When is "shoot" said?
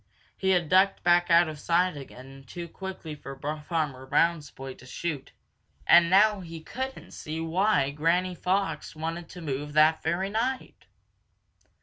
4.87-5.31